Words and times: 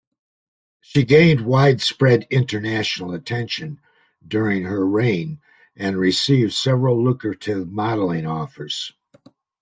She 0.79 1.05
gained 1.05 1.41
widespread 1.45 2.25
international 2.31 3.13
attention 3.13 3.79
during 4.27 4.63
her 4.63 4.83
reign 4.83 5.41
and 5.75 5.95
received 5.95 6.53
several 6.53 7.03
lucrative 7.03 7.71
modelling 7.71 8.25
offers. 8.25 8.93